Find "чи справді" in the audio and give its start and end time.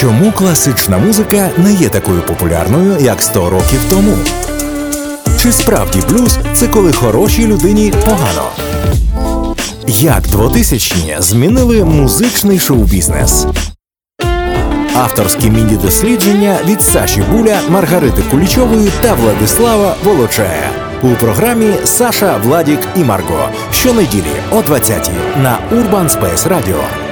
5.38-6.02